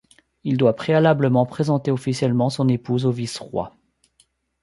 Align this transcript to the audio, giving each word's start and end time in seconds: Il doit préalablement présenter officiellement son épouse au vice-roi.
Il 0.43 0.57
doit 0.57 0.75
préalablement 0.75 1.45
présenter 1.45 1.91
officiellement 1.91 2.49
son 2.49 2.67
épouse 2.67 3.05
au 3.05 3.11
vice-roi. 3.11 3.77